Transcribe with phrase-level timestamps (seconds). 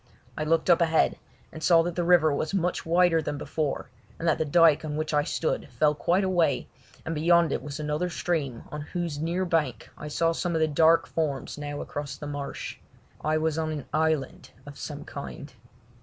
[0.35, 1.19] I looked up ahead
[1.51, 4.95] and saw that the river was much wider than before, and that the dyke on
[4.95, 6.67] which I stood fell quite away,
[7.05, 10.67] and beyond it was another stream on whose near bank I saw some of the
[10.67, 12.79] dark forms now across the marsh.
[13.23, 15.53] I was on an island of some kind.